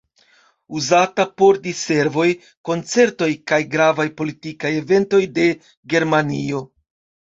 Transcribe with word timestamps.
Uzata 0.79 1.25
por 1.41 1.59
diservoj, 1.67 2.27
koncertoj 2.71 3.31
kaj 3.53 3.63
gravaj 3.77 4.09
politikaj 4.19 4.77
eventoj 4.83 5.25
de 5.41 5.51
Germanio. 5.97 6.69